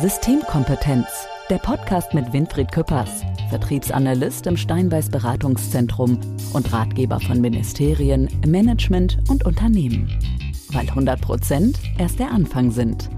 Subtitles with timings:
[0.00, 1.08] Systemkompetenz,
[1.50, 3.10] der Podcast mit Winfried Küppers,
[3.50, 6.20] Vertriebsanalyst im Steinbeiß Beratungszentrum
[6.52, 10.08] und Ratgeber von Ministerien, Management und Unternehmen.
[10.68, 13.10] Weil 100 Prozent erst der Anfang sind.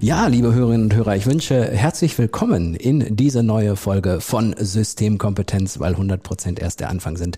[0.00, 5.78] Ja, liebe Hörerinnen und Hörer, ich wünsche herzlich willkommen in diese neue Folge von Systemkompetenz,
[5.78, 7.36] weil 100 Prozent erst der Anfang sind.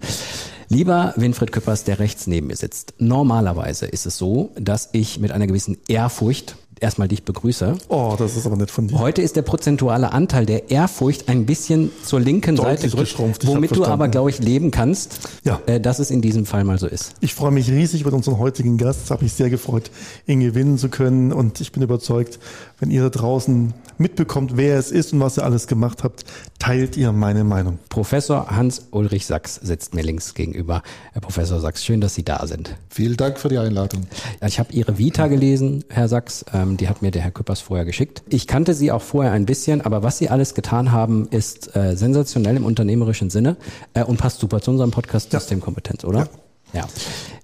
[0.68, 2.94] Lieber Winfried Küppers, der rechts neben mir sitzt.
[2.98, 7.76] Normalerweise ist es so, dass ich mit einer gewissen Ehrfurcht erstmal dich begrüße.
[7.88, 8.98] Oh, das ist aber nett von dir.
[8.98, 13.54] Heute ist der prozentuale Anteil der Ehrfurcht ein bisschen zur linken Deutlich Seite geschrumpft, gerückt,
[13.54, 15.60] hab womit du aber, glaube ich, leben kannst, Ja.
[15.66, 17.14] äh, dass es in diesem Fall mal so ist.
[17.20, 19.00] Ich freue mich riesig über unseren heutigen Gast.
[19.04, 19.90] Es hat mich sehr gefreut,
[20.26, 21.32] ihn gewinnen zu können.
[21.32, 22.38] Und ich bin überzeugt,
[22.80, 26.24] wenn ihr da draußen mitbekommt, wer es ist und was ihr alles gemacht habt,
[26.58, 27.78] teilt ihr meine Meinung.
[27.88, 30.82] Professor Hans-Ulrich Sachs sitzt mir links gegenüber.
[31.12, 32.76] Herr Professor Sachs, schön, dass Sie da sind.
[32.90, 34.02] Vielen Dank für die Einladung.
[34.40, 36.44] Ja, Ich habe Ihre Vita gelesen, Herr Sachs.
[36.52, 38.22] Ähm, die hat mir der Herr Küppers vorher geschickt.
[38.28, 41.96] Ich kannte Sie auch vorher ein bisschen, aber was Sie alles getan haben, ist äh,
[41.96, 43.56] sensationell im unternehmerischen Sinne
[43.94, 46.28] äh, und passt super zu unserem Podcast Systemkompetenz, oder?
[46.72, 46.84] Ja.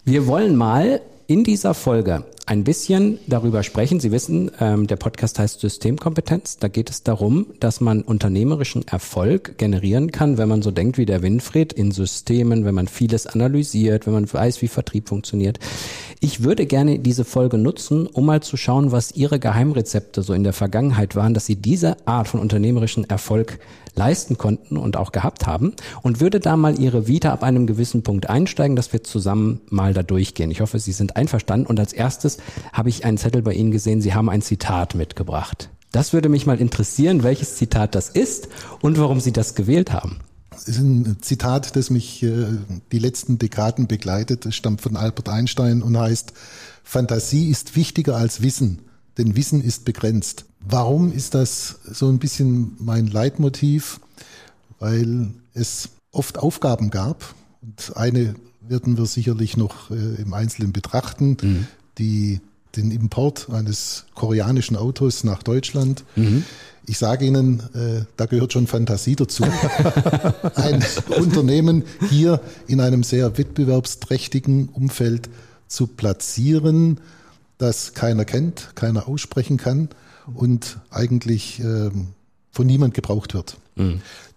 [0.05, 4.01] Wir wollen mal in dieser Folge ein bisschen darüber sprechen.
[4.01, 6.59] Sie wissen, ähm, der Podcast heißt Systemkompetenz.
[6.59, 11.06] Da geht es darum, dass man unternehmerischen Erfolg generieren kann, wenn man so denkt wie
[11.06, 15.61] der Winfried in Systemen, wenn man vieles analysiert, wenn man weiß, wie Vertrieb funktioniert.
[16.19, 20.43] Ich würde gerne diese Folge nutzen, um mal zu schauen, was Ihre Geheimrezepte so in
[20.43, 23.61] der Vergangenheit waren, dass Sie diese Art von unternehmerischen Erfolg
[23.96, 28.02] leisten konnten und auch gehabt haben und würde da mal Ihre Vita ab einem gewissen
[28.02, 30.50] Punkt einsteigen, dass wir zusammen mal da durchgehen.
[30.50, 32.38] Ich hoffe, Sie sind einverstanden und als erstes
[32.72, 35.70] habe ich einen Zettel bei Ihnen gesehen, Sie haben ein Zitat mitgebracht.
[35.92, 38.48] Das würde mich mal interessieren, welches Zitat das ist
[38.80, 40.20] und warum Sie das gewählt haben.
[40.54, 42.47] Es ist ein Zitat, das mich äh,
[42.92, 44.47] die letzten Dekaden begleitet.
[44.47, 46.32] Es stammt von Albert Einstein und heißt,
[46.84, 48.80] Fantasie ist wichtiger als Wissen,
[49.16, 50.44] denn Wissen ist begrenzt.
[50.70, 54.00] Warum ist das so ein bisschen mein Leitmotiv?
[54.78, 61.36] Weil es oft Aufgaben gab und eine werden wir sicherlich noch äh, im Einzelnen betrachten,
[61.98, 62.41] die
[62.76, 66.04] den Import eines koreanischen Autos nach Deutschland.
[66.86, 69.42] Ich sage Ihnen, äh, da gehört schon Fantasie dazu.
[70.54, 70.84] Ein
[71.19, 75.28] Unternehmen hier in einem sehr wettbewerbsträchtigen Umfeld
[75.66, 77.00] zu platzieren,
[77.59, 79.88] das keiner kennt, keiner aussprechen kann
[80.34, 82.08] und eigentlich ähm,
[82.50, 83.56] von niemand gebraucht wird.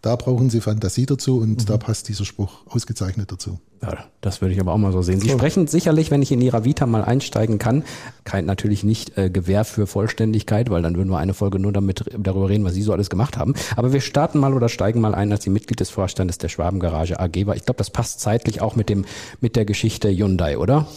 [0.01, 3.59] Da brauchen Sie Fantasie dazu und da passt dieser Spruch ausgezeichnet dazu.
[3.81, 5.19] Ja, das würde ich aber auch mal so sehen.
[5.19, 7.83] Sie sprechen sicherlich, wenn ich in Ihrer Vita mal einsteigen kann,
[8.23, 12.05] kein natürlich nicht äh, Gewähr für Vollständigkeit, weil dann würden wir eine Folge nur damit
[12.17, 13.53] darüber reden, was Sie so alles gemacht haben.
[13.75, 17.19] Aber wir starten mal oder steigen mal ein, als Sie Mitglied des Vorstandes der Schwabengarage
[17.19, 17.55] AG war.
[17.55, 19.05] Ich glaube, das passt zeitlich auch mit dem
[19.41, 20.87] mit der Geschichte Hyundai, oder?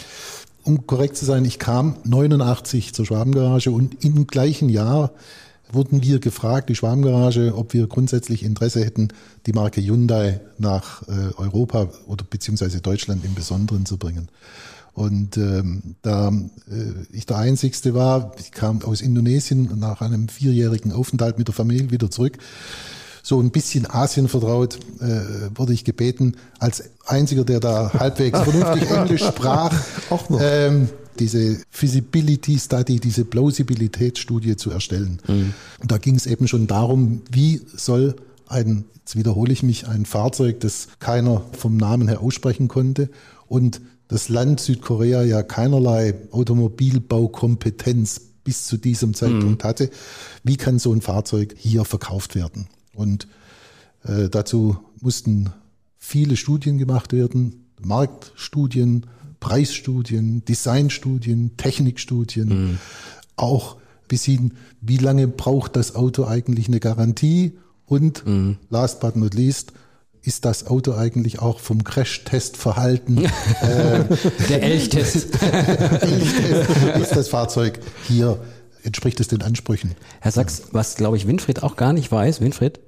[0.66, 5.12] Um korrekt zu sein, ich kam 89 zur Schwabengarage und im gleichen Jahr
[5.71, 9.10] wurden wir gefragt, die Schwabengarage, ob wir grundsätzlich Interesse hätten,
[9.47, 14.28] die Marke Hyundai nach äh, Europa oder beziehungsweise Deutschland im Besonderen zu bringen.
[14.93, 20.91] Und ähm, da äh, ich der Einzigste war, ich kam aus Indonesien nach einem vierjährigen
[20.91, 22.38] Aufenthalt mit der Familie wieder zurück,
[23.26, 28.88] so ein bisschen Asien vertraut, äh, wurde ich gebeten, als einziger, der da halbwegs vernünftig
[28.97, 29.75] Englisch sprach,
[30.10, 30.38] Auch noch.
[30.41, 30.88] ähm,
[31.19, 35.19] diese Feasibility Study, diese Plausibilitätsstudie zu erstellen.
[35.26, 38.14] Und da ging es eben schon darum, wie soll
[38.47, 43.10] ein, jetzt wiederhole ich mich, ein Fahrzeug, das keiner vom Namen her aussprechen konnte
[43.48, 49.91] und das Land Südkorea ja keinerlei Automobilbaukompetenz bis zu diesem Zeitpunkt hatte,
[50.44, 52.69] wie kann so ein Fahrzeug hier verkauft werden?
[52.96, 53.28] Und
[54.04, 55.50] äh, dazu mussten
[55.98, 59.06] viele Studien gemacht werden, Marktstudien,
[59.38, 62.78] Preisstudien, Designstudien, Technikstudien,
[63.36, 63.76] auch
[64.08, 67.58] bis hin, wie lange braucht das Auto eigentlich eine Garantie?
[67.84, 68.24] Und
[68.70, 69.72] last but not least,
[70.26, 73.18] ist das Auto eigentlich auch vom Crashtestverhalten
[73.62, 74.04] äh,
[74.48, 75.36] Der Elchtest.
[77.00, 77.78] ist das Fahrzeug
[78.08, 78.38] hier,
[78.82, 79.92] entspricht es den Ansprüchen?
[80.20, 82.81] Herr Sachs, was glaube ich Winfried auch gar nicht weiß, Winfried,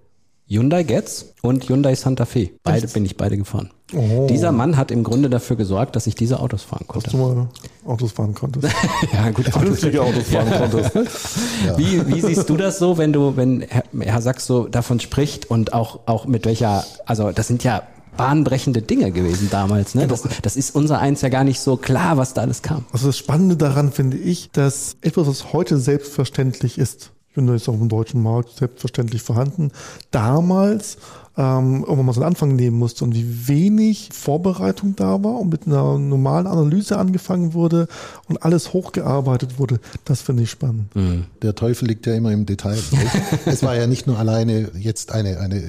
[0.50, 2.50] Hyundai Getz und Hyundai Santa Fe.
[2.62, 3.70] Beide bin ich beide gefahren.
[3.94, 4.26] Oh.
[4.28, 7.10] Dieser Mann hat im Grunde dafür gesorgt, dass ich diese Autos fahren Dass konnte.
[7.10, 7.48] du mal
[7.86, 8.66] Autos fahren konntest.
[9.12, 10.94] Ja, gut, Vernünftige Autos fahren konntest.
[11.76, 15.50] Wie, wie siehst du das so, wenn du, wenn Herr, Herr Sachs so davon spricht
[15.50, 17.82] und auch, auch mit welcher, also das sind ja
[18.16, 20.06] bahnbrechende Dinge gewesen damals, ne?
[20.06, 22.84] Das, das ist unser eins ja gar nicht so klar, was da alles kam.
[22.92, 27.74] Also das Spannende daran finde ich, dass etwas, was heute selbstverständlich ist, Hyundai ist auch
[27.74, 29.70] im deutschen Markt selbstverständlich vorhanden.
[30.10, 30.98] Damals
[31.38, 35.50] ähm, wo man so einen Anfang nehmen musste und wie wenig Vorbereitung da war und
[35.50, 37.86] mit einer normalen Analyse angefangen wurde
[38.28, 40.94] und alles hochgearbeitet wurde, das finde ich spannend.
[40.96, 41.26] Mhm.
[41.42, 42.78] Der Teufel liegt ja immer im Detail.
[43.46, 45.62] es war ja nicht nur alleine jetzt eine, eine äh,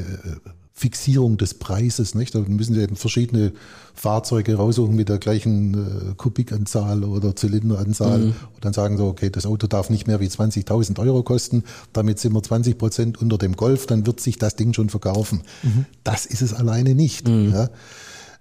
[0.79, 2.15] Fixierung des Preises.
[2.15, 2.33] Nicht?
[2.33, 3.51] Da müssen Sie eben verschiedene
[3.93, 8.33] Fahrzeuge raussuchen mit der gleichen äh, Kubikanzahl oder Zylinderanzahl mhm.
[8.55, 12.19] und dann sagen so, okay, das Auto darf nicht mehr wie 20.000 Euro kosten, damit
[12.19, 15.41] sind wir 20 Prozent unter dem Golf, dann wird sich das Ding schon verkaufen.
[15.63, 15.85] Mhm.
[16.05, 17.27] Das ist es alleine nicht.
[17.27, 17.51] Mhm.
[17.51, 17.69] Ja?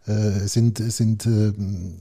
[0.07, 1.53] Äh, sind, sind äh,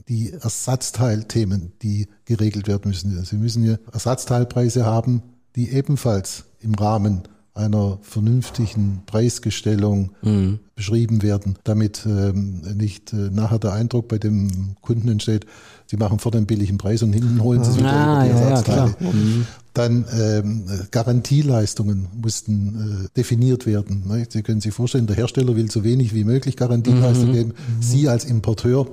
[0.08, 3.24] die Ersatzteilthemen, die geregelt werden müssen.
[3.24, 5.22] Sie müssen ja Ersatzteilpreise haben,
[5.56, 7.22] die ebenfalls im Rahmen
[7.58, 10.60] einer vernünftigen Preisgestellung mhm.
[10.76, 15.44] beschrieben werden, damit ähm, nicht äh, nachher der Eindruck bei dem Kunden entsteht,
[15.86, 18.42] sie machen vor den billigen Preis und hinten holen sie es wieder ah, über die
[18.42, 18.96] Ersatzteile.
[19.00, 19.46] Ja, mhm.
[19.74, 24.04] Dann ähm, Garantieleistungen mussten äh, definiert werden.
[24.08, 24.26] Ne?
[24.28, 27.34] Sie können sich vorstellen, der Hersteller will so wenig wie möglich Garantieleistung mhm.
[27.34, 27.48] geben.
[27.48, 27.82] Mhm.
[27.82, 28.86] Sie als Importeur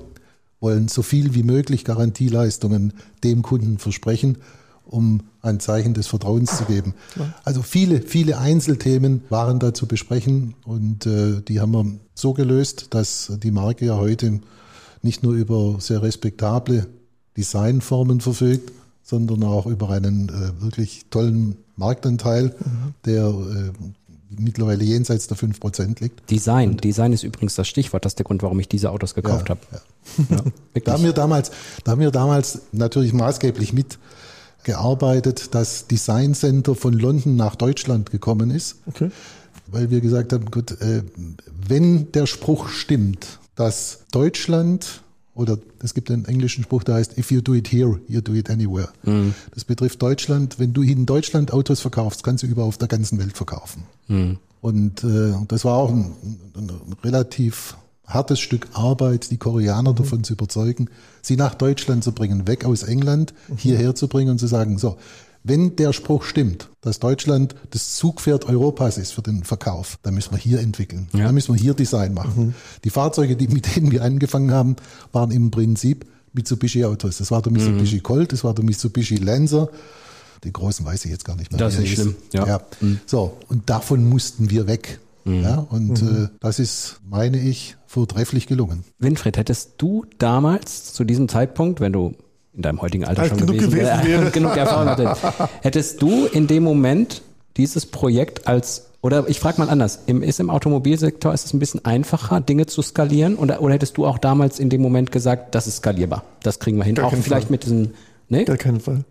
[0.60, 4.38] wollen so viel wie möglich Garantieleistungen dem Kunden versprechen
[4.86, 6.94] um ein Zeichen des Vertrauens zu geben.
[7.44, 12.88] Also viele, viele Einzelthemen waren da zu besprechen und äh, die haben wir so gelöst,
[12.92, 14.40] dass die Marke ja heute
[15.02, 16.88] nicht nur über sehr respektable
[17.38, 18.72] Designformen verfügt,
[19.04, 22.94] sondern auch über einen äh, wirklich tollen Marktanteil, mhm.
[23.06, 23.72] der äh,
[24.30, 26.30] mittlerweile jenseits der 5% liegt.
[26.30, 26.72] Design.
[26.72, 28.06] Und Design ist übrigens das Stichwort.
[28.06, 29.62] Das ist der Grund, warum ich diese Autos gekauft ja, habe.
[29.72, 29.80] Ja.
[30.74, 31.52] Ja, da haben wir damals,
[31.84, 33.98] da haben wir damals natürlich maßgeblich mit
[34.66, 38.76] gearbeitet, dass Design Center von London nach Deutschland gekommen ist.
[38.86, 39.10] Okay.
[39.68, 41.04] Weil wir gesagt haben, gut, äh,
[41.68, 45.02] wenn der Spruch stimmt, dass Deutschland
[45.34, 48.34] oder es gibt einen englischen Spruch, der heißt, if you do it here, you do
[48.34, 48.90] it anywhere.
[49.04, 49.34] Mhm.
[49.54, 50.60] Das betrifft Deutschland.
[50.60, 53.84] Wenn du in Deutschland Autos verkaufst, kannst du überall auf der ganzen Welt verkaufen.
[54.08, 54.38] Mhm.
[54.62, 56.16] Und äh, das war auch ein,
[56.56, 56.72] ein
[57.04, 59.96] relativ hartes Stück Arbeit, die Koreaner mhm.
[59.96, 60.90] davon zu überzeugen,
[61.22, 63.58] sie nach Deutschland zu bringen, weg aus England, mhm.
[63.58, 64.98] hierher zu bringen und zu sagen, so,
[65.44, 70.32] wenn der Spruch stimmt, dass Deutschland das Zugpferd Europas ist für den Verkauf, dann müssen
[70.32, 71.08] wir hier entwickeln.
[71.14, 71.26] Ja.
[71.26, 72.48] Dann müssen wir hier Design machen.
[72.48, 72.54] Mhm.
[72.84, 74.76] Die Fahrzeuge, die, mit denen wir angefangen haben,
[75.12, 77.18] waren im Prinzip Mitsubishi Autos.
[77.18, 78.04] Das war der Mitsubishi mhm.
[78.04, 79.70] Colt, das war der Mitsubishi Lancer.
[80.44, 81.60] Die großen weiß ich jetzt gar nicht mehr.
[81.60, 82.16] Das ist nicht schlimm.
[82.34, 82.48] Ja.
[82.48, 82.62] ja.
[82.82, 83.00] Mhm.
[83.06, 85.00] So, und davon mussten wir weg.
[85.26, 85.44] Mhm.
[85.44, 86.26] Ja, und mhm.
[86.26, 88.84] äh, das ist, meine ich, vortrefflich gelungen.
[89.00, 92.14] Winfried, hättest du damals zu diesem Zeitpunkt, wenn du
[92.54, 96.64] in deinem heutigen Alter schon gewesen, gewesen wäre, genug Erfahrung hatte, hättest du in dem
[96.64, 97.22] Moment
[97.58, 101.60] dieses Projekt als oder ich frage mal anders, im, ist im Automobilsektor ist es ein
[101.60, 103.36] bisschen einfacher, Dinge zu skalieren?
[103.36, 106.78] Oder, oder hättest du auch damals in dem Moment gesagt, das ist skalierbar, das kriegen
[106.78, 106.96] wir hin?
[106.96, 107.52] Gar auch vielleicht Fall.
[107.52, 107.94] mit diesen.
[108.30, 108.46] Ne?
[108.46, 109.04] Gar keinen Fall.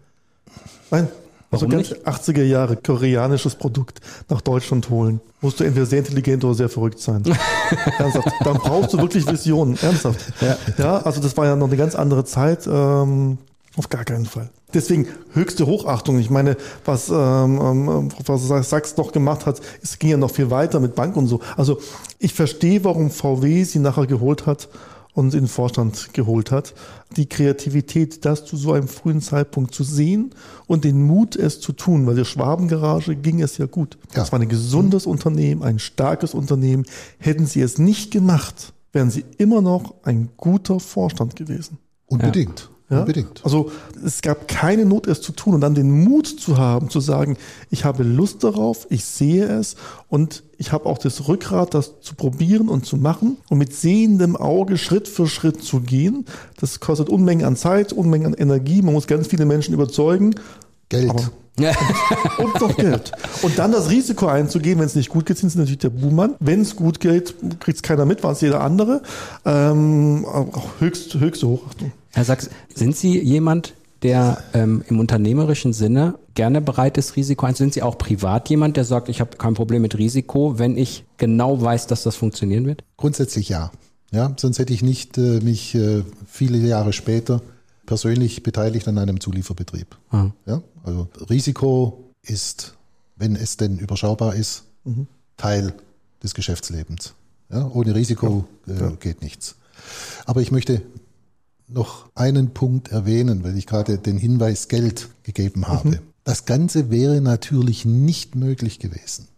[0.91, 1.07] Nein,
[1.55, 2.07] also ganz nicht?
[2.07, 5.21] 80er Jahre koreanisches Produkt nach Deutschland holen.
[5.41, 7.23] Musst du entweder sehr intelligent oder sehr verrückt sein.
[7.99, 8.29] Ernsthaft.
[8.45, 9.77] Dann brauchst du wirklich Visionen.
[9.81, 10.33] Ernsthaft.
[10.41, 10.57] Ja.
[10.79, 12.67] ja, also das war ja noch eine ganz andere Zeit.
[12.67, 13.39] Ähm,
[13.77, 14.51] auf gar keinen Fall.
[14.73, 16.19] Deswegen höchste Hochachtung.
[16.19, 20.51] Ich meine, was ähm, ähm, Professor Sachs noch gemacht hat, es ging ja noch viel
[20.51, 21.41] weiter mit Bank und so.
[21.57, 21.81] Also
[22.19, 24.69] ich verstehe, warum VW sie nachher geholt hat
[25.15, 26.75] und in den Vorstand geholt hat.
[27.17, 30.35] Die Kreativität, das zu so einem frühen Zeitpunkt zu sehen
[30.67, 33.97] und den Mut, es zu tun, weil der Schwabengarage ging es ja gut.
[34.03, 34.17] Ja.
[34.17, 36.85] Das war ein gesundes Unternehmen, ein starkes Unternehmen.
[37.19, 41.79] Hätten sie es nicht gemacht, wären sie immer noch ein guter Vorstand gewesen.
[42.07, 42.61] Unbedingt.
[42.61, 42.74] Ja.
[42.91, 43.01] Ja?
[43.01, 43.41] Unbedingt.
[43.45, 43.71] Also
[44.05, 47.39] es gab keine Not, es zu tun und dann den Mut zu haben, zu sagen,
[47.71, 49.77] ich habe Lust darauf, ich sehe es
[50.09, 54.37] und ich habe auch das Rückgrat, das zu probieren und zu machen und mit sehendem
[54.37, 56.27] Auge Schritt für Schritt zu gehen.
[56.59, 58.83] Das kostet Unmengen an Zeit, Unmengen an Energie.
[58.83, 60.35] Man muss ganz viele Menschen überzeugen.
[60.91, 61.11] Geld.
[61.11, 61.31] Aber
[62.39, 63.13] und noch Geld.
[63.43, 66.35] Und dann das Risiko einzugehen, wenn es nicht gut geht, sind sie natürlich der Buhmann.
[66.41, 69.03] Wenn es gut geht, kriegt es keiner mit, war es jeder andere.
[69.45, 71.93] Ähm, auch höchst, höchste Hochachtung.
[72.15, 77.71] Herr Sachs, sind Sie jemand, der ähm, im unternehmerischen Sinne gerne bereit ist, Risiko einzugehen?
[77.71, 81.05] Sind Sie auch privat jemand, der sagt, ich habe kein Problem mit Risiko, wenn ich
[81.17, 82.85] genau weiß, dass das funktionieren wird?
[82.97, 83.73] Grundsätzlich ja.
[84.13, 87.43] Ja, sonst hätte ich nicht äh, mich äh, viele Jahre später
[87.85, 89.97] persönlich beteiligt an einem Zulieferbetrieb.
[90.13, 90.33] Mhm.
[90.47, 92.75] Ja, also Risiko ist,
[93.17, 95.09] wenn es denn überschaubar ist, mhm.
[95.37, 95.75] Teil
[96.23, 97.15] des Geschäftslebens.
[97.51, 98.75] Ja, ohne Risiko ja.
[98.75, 98.91] Äh, ja.
[99.01, 99.57] geht nichts.
[100.27, 100.83] Aber ich möchte
[101.69, 105.89] noch einen Punkt erwähnen, weil ich gerade den Hinweis Geld gegeben habe.
[105.89, 105.99] Mhm.
[106.25, 109.29] Das Ganze wäre natürlich nicht möglich gewesen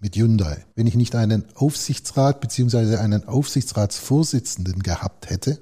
[0.00, 5.60] mit Hyundai, wenn ich nicht einen Aufsichtsrat beziehungsweise einen Aufsichtsratsvorsitzenden gehabt hätte,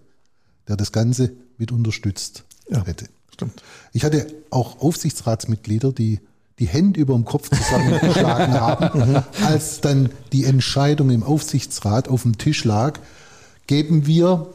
[0.67, 3.07] der das Ganze mit unterstützt ja, hätte.
[3.31, 3.63] Stimmt.
[3.93, 6.21] Ich hatte auch Aufsichtsratsmitglieder, die
[6.59, 12.39] die Hände über dem Kopf zusammengeschlagen haben, als dann die Entscheidung im Aufsichtsrat auf dem
[12.39, 12.99] Tisch lag,
[13.67, 14.47] geben wir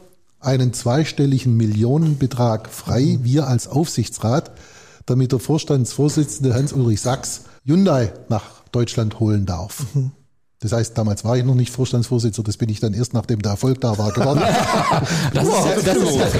[0.46, 4.52] einen zweistelligen Millionenbetrag frei, wir als Aufsichtsrat,
[5.06, 9.86] damit der Vorstandsvorsitzende Hans-Ulrich Sachs Hyundai nach Deutschland holen darf.
[10.60, 13.52] Das heißt, damals war ich noch nicht Vorstandsvorsitzender, das bin ich dann erst, nachdem der
[13.52, 14.42] Erfolg da war, geworden.
[15.34, 15.98] Das ist, das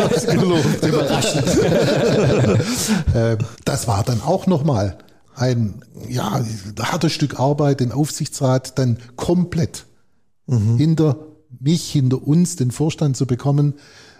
[0.10, 0.34] das ist
[0.88, 1.46] überraschend.
[3.14, 4.98] Äh, das war dann auch nochmal
[5.36, 6.44] ein ja,
[6.82, 9.86] hartes Stück Arbeit, den Aufsichtsrat dann komplett
[10.48, 10.78] mhm.
[10.78, 11.18] hinter
[11.60, 13.75] mich, hinter uns, den Vorstand zu bekommen,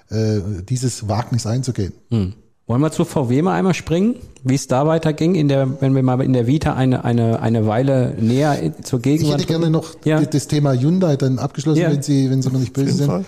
[0.10, 1.94] äh, dieses Wagnis einzugehen.
[2.10, 2.34] Mhm.
[2.67, 6.01] Wollen wir zu VW mal einmal springen, wie es da weiterging, in der, wenn wir
[6.01, 9.39] mal in der Vita eine, eine, eine Weile näher zur Gegenwart.
[9.39, 10.20] Ich hätte gerne noch ja.
[10.20, 11.91] das Thema Hyundai dann abgeschlossen, ja.
[11.91, 13.05] wenn Sie, wenn Sie mir nicht böse sind.
[13.05, 13.25] Fall.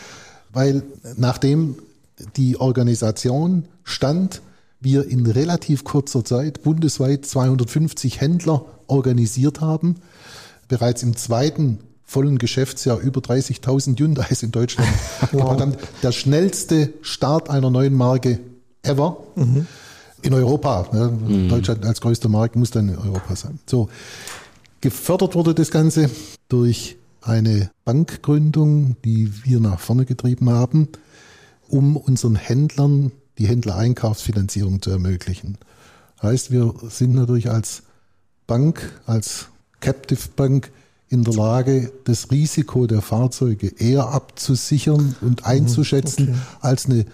[0.53, 0.81] Weil
[1.17, 1.75] nachdem
[2.35, 4.41] die Organisation stand,
[4.79, 9.97] wir in relativ kurzer Zeit bundesweit 250 Händler organisiert haben,
[10.67, 14.89] bereits im zweiten vollen Geschäftsjahr über 30.000 Hyundais in Deutschland
[15.33, 15.59] wow.
[15.59, 15.75] haben.
[16.01, 18.39] Der schnellste Start einer neuen Marke
[18.81, 19.67] ever mhm.
[20.21, 20.87] in Europa.
[20.93, 21.49] Ja, mhm.
[21.49, 23.59] Deutschland als größter Markt muss dann in Europa sein.
[23.65, 23.89] So,
[24.79, 26.09] gefördert wurde das Ganze
[26.47, 30.87] durch eine Bankgründung, die wir nach vorne getrieben haben,
[31.67, 35.57] um unseren Händlern die Händlereinkaufsfinanzierung zu ermöglichen.
[36.21, 37.83] Heißt, wir sind natürlich als
[38.47, 39.47] Bank, als
[39.81, 40.71] Captive Bank
[41.09, 45.45] in der Lage, das Risiko der Fahrzeuge eher abzusichern und mhm.
[45.45, 46.37] einzuschätzen okay.
[46.61, 47.05] als eine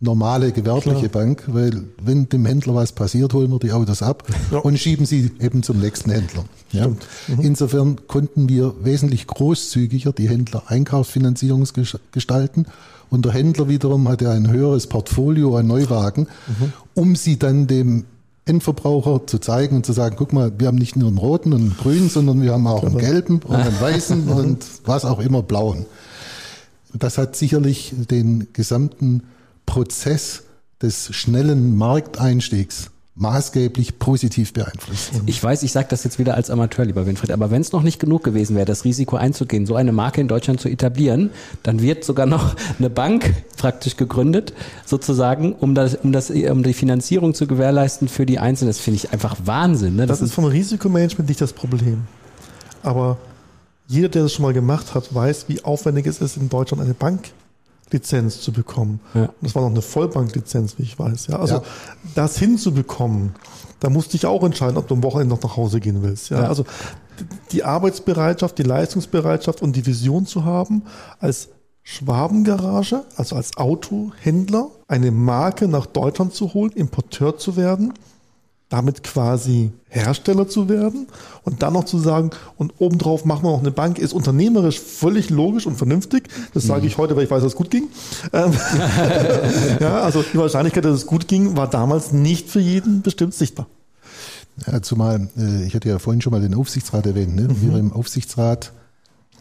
[0.00, 1.24] normale gewerbliche Klar.
[1.24, 4.58] Bank, weil wenn dem Händler was passiert, holen wir die Autos ab ja.
[4.58, 6.44] und schieben sie eben zum nächsten Händler.
[6.72, 6.88] Ja.
[6.88, 6.96] Mhm.
[7.40, 11.66] Insofern konnten wir wesentlich großzügiger die Händler Einkaufsfinanzierung
[12.12, 12.66] gestalten
[13.10, 16.72] und der Händler wiederum hatte ein höheres Portfolio an Neuwagen, mhm.
[16.94, 18.04] um sie dann dem
[18.46, 21.60] Endverbraucher zu zeigen und zu sagen, guck mal, wir haben nicht nur einen roten und
[21.60, 25.42] einen grünen, sondern wir haben auch einen gelben und einen weißen und was auch immer
[25.42, 25.86] blauen.
[26.92, 29.24] Das hat sicherlich den gesamten
[29.66, 30.44] Prozess
[30.82, 35.12] des schnellen Markteinstiegs maßgeblich positiv beeinflusst.
[35.26, 37.82] Ich weiß, ich sage das jetzt wieder als Amateur, lieber Winfried, aber wenn es noch
[37.82, 41.30] nicht genug gewesen wäre, das Risiko einzugehen, so eine Marke in Deutschland zu etablieren,
[41.62, 44.52] dann wird sogar noch eine Bank praktisch gegründet,
[44.84, 48.70] sozusagen, um das, um das, um die Finanzierung zu gewährleisten für die Einzelnen.
[48.70, 49.94] Das finde ich einfach Wahnsinn.
[49.94, 50.06] Ne?
[50.06, 52.02] Das, das ist vom Risikomanagement nicht das Problem.
[52.82, 53.18] Aber
[53.86, 56.94] jeder, der das schon mal gemacht hat, weiß, wie aufwendig es ist, in Deutschland eine
[56.94, 57.30] Bank
[57.90, 59.00] Lizenz zu bekommen.
[59.14, 59.22] Ja.
[59.22, 61.28] Und das war noch eine Vollbanklizenz, wie ich weiß.
[61.28, 61.62] Ja, also ja.
[62.14, 63.34] das hinzubekommen,
[63.80, 66.30] da musste ich auch entscheiden, ob du am Wochenende noch nach Hause gehen willst.
[66.30, 66.48] Ja, ja.
[66.48, 66.64] also
[67.52, 70.82] die Arbeitsbereitschaft, die Leistungsbereitschaft und die Vision zu haben,
[71.20, 71.50] als
[71.82, 77.92] Schwabengarage, also als Autohändler, eine Marke nach Deutschland zu holen, Importeur zu werden
[78.68, 81.06] damit quasi Hersteller zu werden
[81.44, 85.30] und dann noch zu sagen, und obendrauf machen wir noch eine Bank, ist unternehmerisch völlig
[85.30, 86.28] logisch und vernünftig.
[86.54, 87.88] Das sage ich heute, weil ich weiß, dass es gut ging.
[88.32, 88.52] Ähm,
[89.80, 93.66] ja, also die Wahrscheinlichkeit, dass es gut ging, war damals nicht für jeden bestimmt sichtbar.
[94.66, 97.42] Ja, zumal, äh, ich hatte ja vorhin schon mal den Aufsichtsrat erwähnt, ne?
[97.42, 97.60] Mhm.
[97.60, 98.72] wir im Aufsichtsrat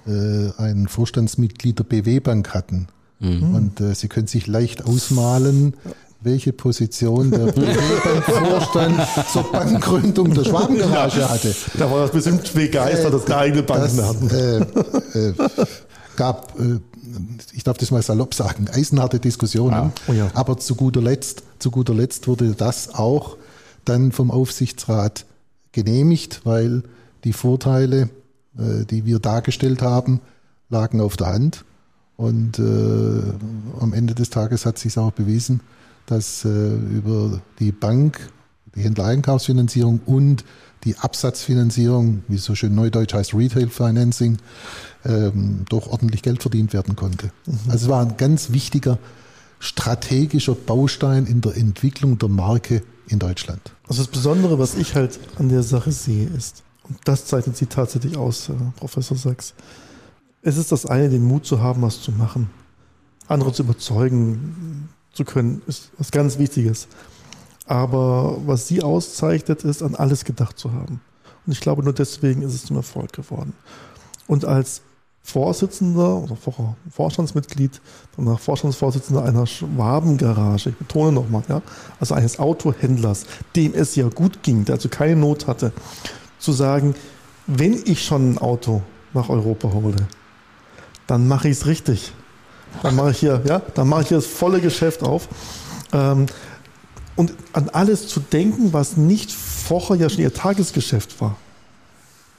[0.05, 2.87] äh, ein Vorstandsmitglied der BW Bank hatten.
[3.19, 3.55] Mhm.
[3.55, 5.75] Und äh, Sie können sich leicht ausmalen,
[6.23, 8.99] welche Position der Vorstand
[9.31, 11.55] zur Bankgründung der Schwabengarage hatte.
[11.77, 14.29] Da war das bestimmt begeistert, dass keine eigene Banken das, hatten.
[14.29, 15.33] Äh, äh,
[16.15, 16.79] gab, äh,
[17.53, 19.73] ich darf das mal salopp sagen, eisenharte Diskussionen.
[19.73, 20.29] Ah, oh ja.
[20.33, 23.37] Aber zu guter Letzt, zu guter Letzt wurde das auch
[23.85, 25.25] dann vom Aufsichtsrat
[25.71, 26.83] genehmigt, weil
[27.23, 28.09] die Vorteile,
[28.57, 30.21] äh, die wir dargestellt haben,
[30.69, 31.65] lagen auf der Hand.
[32.15, 35.61] Und äh, am Ende des Tages hat sich auch bewiesen,
[36.05, 38.29] dass äh, über die Bank,
[38.75, 40.43] die Händlereinkaufsfinanzierung und
[40.83, 44.37] die Absatzfinanzierung, wie es so schön neudeutsch heißt, Retail Financing,
[45.05, 47.27] ähm, doch ordentlich Geld verdient werden konnte.
[47.45, 47.59] Mhm.
[47.67, 48.99] Also es war ein ganz wichtiger
[49.59, 53.61] strategischer Baustein in der Entwicklung der Marke in Deutschland.
[53.87, 57.67] Also das Besondere, was ich halt an der Sache sehe, ist, und das zeichnet sie
[57.67, 59.53] tatsächlich aus, äh, Professor Sachs,
[60.41, 62.49] es ist das eine, den Mut zu haben, was zu machen,
[63.27, 66.87] andere zu überzeugen, zu können, ist was ganz Wichtiges.
[67.65, 70.99] Aber was sie auszeichnet, ist, an alles gedacht zu haben.
[71.45, 73.53] Und ich glaube, nur deswegen ist es zum Erfolg geworden.
[74.27, 74.81] Und als
[75.25, 76.37] Vorsitzender oder
[76.89, 77.79] Vorstandsmitglied,
[78.17, 81.61] danach Vorstandsvorsitzender einer Schwabengarage, ich betone nochmal, ja,
[81.99, 85.71] also eines Autohändlers, dem es ja gut ging, der also keine Not hatte,
[86.39, 86.93] zu sagen,
[87.47, 88.81] wenn ich schon ein Auto
[89.13, 90.07] nach Europa hole,
[91.07, 92.13] dann mache ich es richtig.
[92.81, 95.27] Dann mache ich hier, ja, dann mache ich hier das volle Geschäft auf.
[95.93, 96.25] Ähm,
[97.15, 101.35] und an alles zu denken, was nicht vorher ja schon ihr Tagesgeschäft war.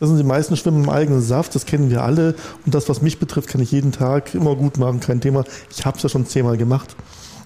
[0.00, 2.34] Das sind die meisten schwimmen im eigenen Saft, das kennen wir alle.
[2.66, 5.44] Und das, was mich betrifft, kann ich jeden Tag immer gut machen, kein Thema.
[5.70, 6.96] Ich habe es ja schon zehnmal gemacht.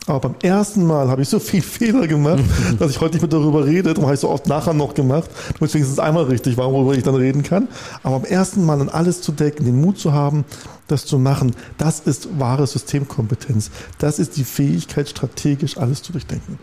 [0.08, 2.42] Aber beim ersten Mal habe ich so viel Fehler gemacht,
[2.78, 3.94] dass ich heute nicht mehr darüber rede.
[3.94, 5.30] Darum habe ich so oft nachher noch gemacht.
[5.58, 7.68] Damit wenigstens einmal richtig war, worüber ich dann reden kann.
[8.02, 10.44] Aber beim ersten Mal dann alles zu decken, den Mut zu haben,
[10.86, 13.70] das zu machen, das ist wahre Systemkompetenz.
[13.98, 16.58] Das ist die Fähigkeit, strategisch alles zu durchdenken.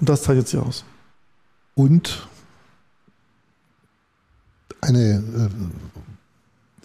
[0.00, 0.84] Und das zeichnet sie aus.
[1.74, 2.26] Und
[4.80, 5.48] eine äh,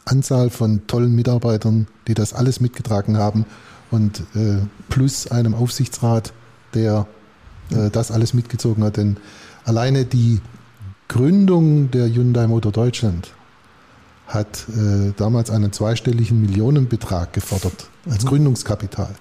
[0.05, 3.45] Anzahl von tollen Mitarbeitern, die das alles mitgetragen haben
[3.93, 4.57] und äh,
[4.89, 6.33] plus einem Aufsichtsrat,
[6.73, 7.05] der
[7.69, 8.97] äh, das alles mitgezogen hat.
[8.97, 9.17] Denn
[9.65, 10.41] alleine die
[11.07, 13.31] Gründung der Hyundai Motor Deutschland
[14.25, 18.29] hat äh, damals einen zweistelligen Millionenbetrag gefordert als mhm.
[18.29, 19.13] Gründungskapital.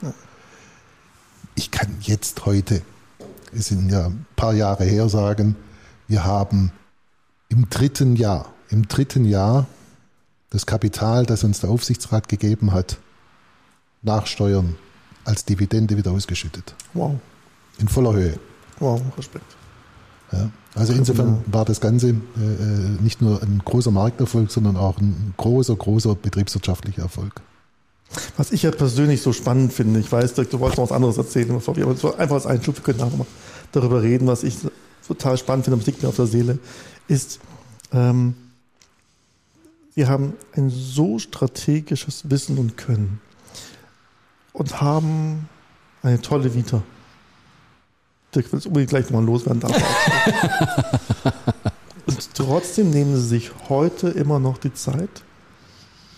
[1.54, 2.80] Ich kann jetzt heute,
[3.54, 5.54] es sind ja ein paar Jahre her, sagen,
[6.08, 6.72] wir haben
[7.50, 9.66] im dritten Jahr, im dritten Jahr
[10.48, 12.96] das Kapital, das uns der Aufsichtsrat gegeben hat,
[14.02, 14.76] nach Steuern
[15.24, 16.74] als Dividende wieder ausgeschüttet.
[16.94, 17.14] Wow.
[17.78, 18.38] In voller Höhe.
[18.78, 19.56] Wow, Respekt.
[20.32, 24.98] Ja, also insofern war das Ganze äh, äh, nicht nur ein großer Markterfolg, sondern auch
[24.98, 27.42] ein großer, großer betriebswirtschaftlicher Erfolg.
[28.36, 31.50] Was ich ja persönlich so spannend finde, ich weiß, du wolltest noch was anderes erzählen,
[31.50, 33.26] aber einfach als Einschub, wir können nachher mal
[33.72, 34.56] darüber reden, was ich
[35.06, 36.58] total spannend finde, das liegt mir auf der Seele,
[37.08, 37.40] ist,
[37.92, 38.34] ähm,
[39.94, 43.20] wir haben ein so strategisches Wissen und Können
[44.52, 45.48] und haben
[46.02, 46.82] eine tolle Vita.
[48.34, 49.60] Dirk will es unbedingt gleich nochmal loswerden.
[49.60, 49.72] Darf
[52.06, 55.22] und trotzdem nehmen sie sich heute immer noch die Zeit,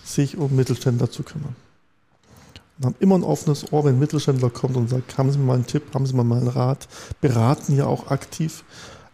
[0.03, 1.55] sich um Mittelständler zu kümmern.
[2.77, 5.55] Und haben immer ein offenes Ohr, wenn ein Mittelständler kommt und sagt, haben Sie mal
[5.55, 6.87] einen Tipp, haben Sie mal einen Rat,
[7.21, 8.63] beraten ja auch aktiv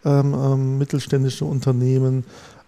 [0.03, 2.23] ähm, ähm, mittelständische Unternehmen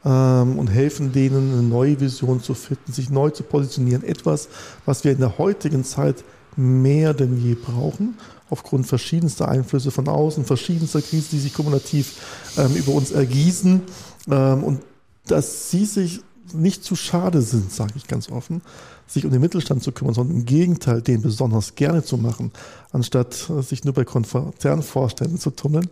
[0.06, 4.04] ähm, und helfen denen, eine neue Vision zu finden, sich neu zu positionieren.
[4.04, 4.50] Etwas,
[4.86, 6.24] was wir in der heutigen Zeit
[6.58, 8.18] mehr denn je brauchen,
[8.50, 12.16] aufgrund verschiedenster Einflüsse von außen, verschiedenster Krisen, die sich kumulativ
[12.58, 13.82] ähm, über uns ergießen.
[14.30, 14.82] Ähm, und
[15.28, 16.22] dass sie sich
[16.54, 18.62] nicht zu schade sind, sage ich ganz offen,
[19.08, 22.52] sich um den Mittelstand zu kümmern, sondern im Gegenteil, den besonders gerne zu machen,
[22.92, 25.90] anstatt äh, sich nur bei Konzernvorständen zu tummeln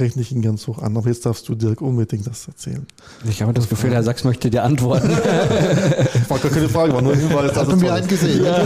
[0.00, 0.96] rechne ich ihn ganz hoch an.
[0.96, 2.86] Aber jetzt darfst du Dirk unbedingt das erzählen.
[3.28, 5.10] Ich habe das Gefühl, Herr Sachs möchte dir antworten.
[6.28, 7.54] war gar keine Frage, war nur ein Hinweis.
[7.54, 8.44] Hat mir eingesehen.
[8.44, 8.62] Ja.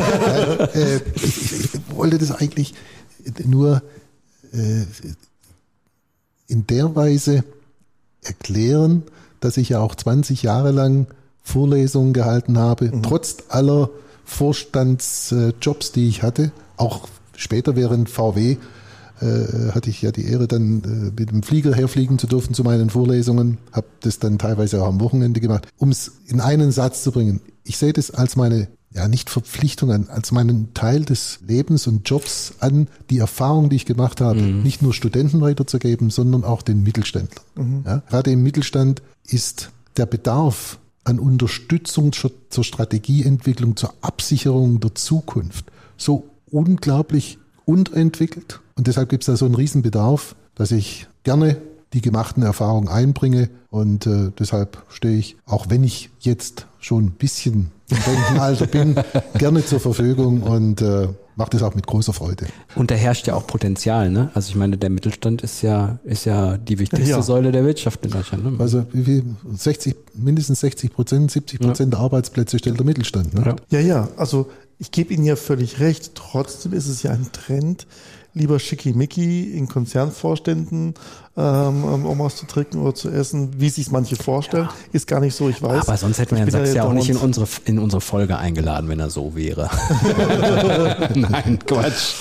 [0.66, 2.74] Äh, ich, ich, wollte das eigentlich
[3.44, 3.82] nur
[4.52, 4.82] äh,
[6.48, 7.44] in der Weise
[8.22, 9.02] erklären,
[9.40, 11.06] dass ich ja auch 20 Jahre lang
[11.42, 13.02] Vorlesungen gehalten habe, mhm.
[13.02, 13.90] trotz aller
[14.24, 18.56] Vorstandsjobs, die ich hatte, auch später während VW
[19.20, 22.62] äh, hatte ich ja die Ehre, dann äh, mit dem Flieger herfliegen zu dürfen zu
[22.64, 23.58] meinen Vorlesungen.
[23.72, 25.68] Habe das dann teilweise auch am Wochenende gemacht.
[25.76, 29.92] Um es in einen Satz zu bringen, ich sehe das als meine ja nicht Verpflichtung
[29.92, 34.40] an, als meinen Teil des Lebens und Jobs an, die Erfahrung, die ich gemacht habe,
[34.40, 34.62] mhm.
[34.62, 37.44] nicht nur Studenten weiterzugeben, sondern auch den Mittelständlern.
[37.56, 37.82] Mhm.
[37.84, 45.66] Ja, gerade im Mittelstand ist der Bedarf an Unterstützung zur Strategieentwicklung, zur Absicherung der Zukunft
[45.96, 51.56] so unglaublich unterentwickelt und deshalb gibt es da so einen Riesenbedarf, dass ich gerne
[51.92, 53.48] die gemachten Erfahrungen einbringe.
[53.70, 58.96] Und äh, deshalb stehe ich, auch wenn ich jetzt schon ein bisschen im Rentenalter bin,
[59.38, 62.46] gerne zur Verfügung und äh, mache das auch mit großer Freude.
[62.74, 64.30] Und da herrscht ja auch Potenzial, ne?
[64.34, 67.22] Also ich meine, der Mittelstand ist ja, ist ja die wichtigste ja.
[67.22, 68.44] Säule der Wirtschaft in Deutschland.
[68.44, 68.52] Ne?
[68.58, 69.24] Also wie viel?
[69.54, 71.98] 60, mindestens 60 Prozent, 70 Prozent ja.
[71.98, 73.34] der Arbeitsplätze stellt der Mittelstand.
[73.34, 73.56] Ne?
[73.70, 73.80] Ja.
[73.80, 74.08] ja, ja.
[74.16, 76.14] Also ich gebe Ihnen ja völlig recht.
[76.14, 77.86] Trotzdem ist es ja ein Trend,
[78.34, 80.92] lieber schickimicki in Konzernvorständen,
[81.38, 84.64] ähm, um ähm, was zu trinken oder zu essen, wie sich manche vorstellen.
[84.64, 84.74] Ja.
[84.92, 85.88] Ist gar nicht so, ich weiß.
[85.88, 88.90] Aber sonst hätten wir Herrn Sachs ja auch nicht in unsere, in unsere Folge eingeladen,
[88.90, 89.70] wenn er so wäre.
[91.14, 92.20] Nein, Quatsch.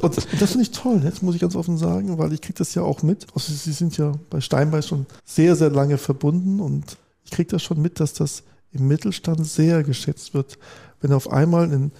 [0.00, 2.74] Und das finde ich toll, jetzt muss ich ganz offen sagen, weil ich kriege das
[2.74, 3.26] ja auch mit.
[3.34, 7.62] Also Sie sind ja bei Steinbeis schon sehr, sehr lange verbunden und ich kriege das
[7.62, 10.58] schon mit, dass das im Mittelstand sehr geschätzt wird,
[11.00, 11.92] wenn auf einmal ein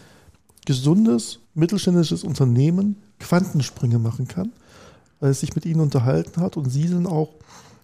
[0.65, 4.53] gesundes mittelständisches Unternehmen Quantensprünge machen kann,
[5.21, 7.31] weil es sich mit ihnen unterhalten hat und sie dann auch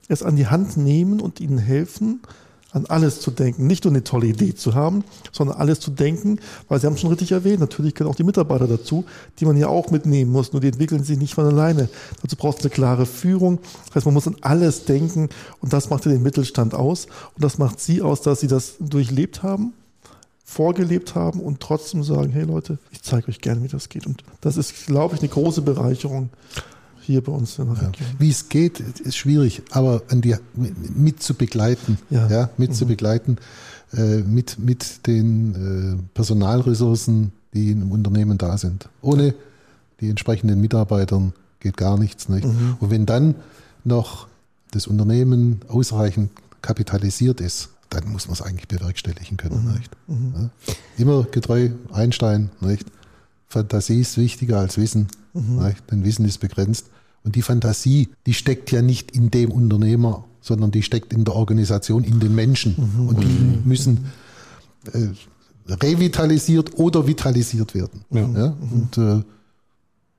[0.09, 2.21] es an die Hand nehmen und ihnen helfen,
[2.73, 3.67] an alles zu denken.
[3.67, 7.01] Nicht nur eine tolle Idee zu haben, sondern alles zu denken, weil Sie haben es
[7.01, 9.05] schon richtig erwähnt, natürlich können auch die Mitarbeiter dazu,
[9.39, 11.89] die man ja auch mitnehmen muss, nur die entwickeln sich nicht von alleine.
[12.23, 13.59] Dazu braucht es eine klare Führung.
[13.87, 15.29] Das heißt, man muss an alles denken
[15.61, 18.77] und das macht ja den Mittelstand aus und das macht Sie aus, dass Sie das
[18.81, 19.75] durchlebt haben
[20.53, 24.07] vorgelebt haben und trotzdem sagen, hey Leute, ich zeige euch gerne, wie das geht.
[24.07, 26.29] Und das ist, glaube ich, eine große Bereicherung
[27.01, 27.91] hier bei uns in der Ja.
[28.19, 30.37] Wie es geht, ist schwierig, aber an die,
[30.95, 32.29] mit zu begleiten, Ja.
[32.29, 32.75] ja, mit Mhm.
[32.75, 33.39] zu begleiten,
[33.95, 38.89] äh, mit, mit den äh, Personalressourcen, die im Unternehmen da sind.
[39.01, 39.35] Ohne
[40.01, 42.29] die entsprechenden Mitarbeitern geht gar nichts.
[42.29, 42.45] Nicht?
[42.45, 42.77] Mhm.
[42.79, 43.35] Und wenn dann
[43.85, 44.27] noch
[44.71, 49.65] das Unternehmen ausreichend kapitalisiert ist, dann muss man es eigentlich bewerkstelligen können.
[49.65, 49.73] Mhm.
[49.73, 49.91] Nicht?
[50.35, 50.51] Ja?
[50.99, 52.87] Immer getreu Einstein, nicht?
[53.49, 55.91] Fantasie ist wichtiger als Wissen, nicht?
[55.91, 56.87] denn Wissen ist begrenzt.
[57.25, 61.35] Und die Fantasie, die steckt ja nicht in dem Unternehmer, sondern die steckt in der
[61.35, 62.75] Organisation, in den Menschen.
[63.09, 64.07] Und die müssen
[64.93, 65.09] äh,
[65.69, 68.05] revitalisiert oder vitalisiert werden.
[68.11, 68.57] Ja.
[68.73, 69.23] Und äh,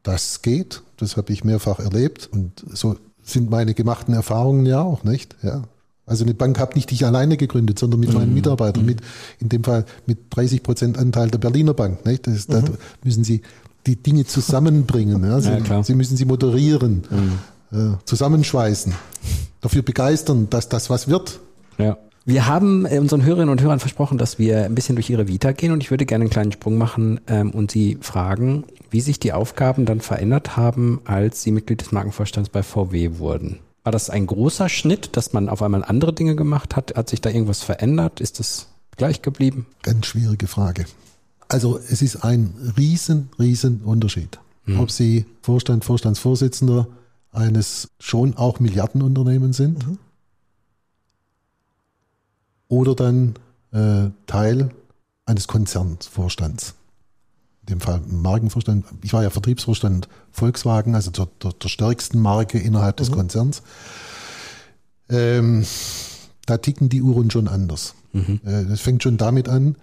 [0.04, 5.04] das geht, das habe ich mehrfach erlebt und so sind meine gemachten Erfahrungen ja auch,
[5.04, 5.36] nicht?
[5.42, 5.64] Ja.
[6.14, 9.02] Also eine Bank habe nicht ich alleine gegründet, sondern mit meinen Mitarbeitern, mit
[9.40, 12.06] in dem Fall mit 30 Prozent Anteil der Berliner Bank.
[12.06, 12.28] Nicht?
[12.28, 12.62] Das, Da
[13.04, 13.42] müssen Sie
[13.88, 15.24] die Dinge zusammenbringen.
[15.24, 15.42] Ja.
[15.42, 15.84] Sie, Ja, klar.
[15.84, 17.04] Sie müssen sie moderieren,
[17.72, 18.94] äh, zusammenschweißen,
[19.62, 21.40] dafür begeistern, dass das was wird.
[21.80, 21.98] Ja.
[22.26, 25.52] Wir haben äh, unseren Hörerinnen und Hörern versprochen, dass wir ein bisschen durch ihre Vita
[25.52, 29.20] gehen und ich würde gerne einen kleinen Sprung machen ähm, und Sie fragen, wie sich
[29.20, 33.60] die Aufgaben dann verändert haben, als Sie Mitglied des Markenvorstands bei VW wurden.
[33.84, 36.96] War das ein großer Schnitt, dass man auf einmal andere Dinge gemacht hat?
[36.96, 38.22] Hat sich da irgendwas verändert?
[38.22, 39.66] Ist das gleich geblieben?
[39.82, 40.86] Ganz schwierige Frage.
[41.50, 44.40] Also es ist ein riesen, riesen Unterschied.
[44.78, 46.88] Ob Sie Vorstand, Vorstandsvorsitzender
[47.32, 49.86] eines schon auch Milliardenunternehmens sind
[52.70, 53.36] oder dann
[53.72, 54.70] äh, Teil
[55.26, 56.76] eines Konzernsvorstands.
[57.64, 58.86] In dem Fall Markenvorstand.
[59.04, 63.62] Ich war ja Vertriebsvorstand Volkswagen, also der, der, der stärksten Marke innerhalb des Konzerns.
[65.10, 65.66] Ähm,
[66.46, 67.96] da ticken die Uhren schon anders.
[68.14, 69.78] Äh, Das fängt schon damit an,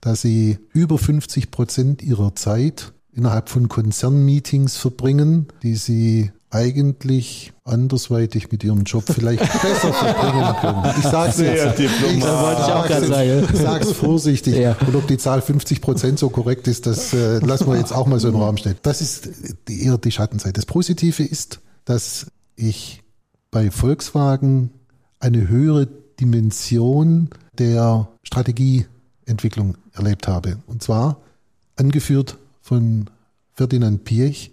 [0.00, 8.52] dass sie über 50 Prozent ihrer Zeit innerhalb von Konzernmeetings verbringen, die sie eigentlich andersweitig
[8.52, 10.94] mit ihrem Job vielleicht besser verbringen können.
[10.98, 11.80] Ich sag's Sehr jetzt.
[11.80, 14.56] Ich wollte ich sag's vorsichtig.
[14.56, 14.76] Ja.
[14.86, 18.06] Und ob die Zahl 50 Prozent so korrekt ist, das äh, lassen wir jetzt auch
[18.06, 18.76] mal so im Raum stehen.
[18.82, 19.30] Das ist
[19.68, 20.52] eher die Schattenseite.
[20.52, 23.02] Das Positive ist, dass ich
[23.50, 24.70] bei Volkswagen
[25.20, 25.88] eine höhere
[26.20, 30.58] Dimension der Strategieentwicklung erlebt habe.
[30.66, 31.16] Und zwar
[31.76, 33.08] angeführt von
[33.54, 34.50] Ferdinand Piech.